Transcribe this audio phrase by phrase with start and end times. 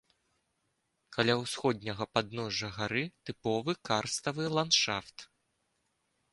[1.17, 5.17] Каля ўсходняга падножжа гары тыповы карставы ландшафт.